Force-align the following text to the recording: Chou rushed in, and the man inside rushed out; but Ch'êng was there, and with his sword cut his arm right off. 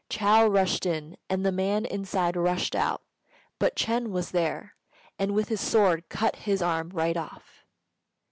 Chou 0.09 0.47
rushed 0.47 0.87
in, 0.87 1.15
and 1.29 1.45
the 1.45 1.51
man 1.51 1.85
inside 1.85 2.35
rushed 2.35 2.73
out; 2.75 3.03
but 3.59 3.75
Ch'êng 3.75 4.07
was 4.09 4.31
there, 4.31 4.75
and 5.19 5.35
with 5.35 5.49
his 5.49 5.61
sword 5.61 6.09
cut 6.09 6.37
his 6.37 6.59
arm 6.59 6.89
right 6.89 7.15
off. 7.15 7.63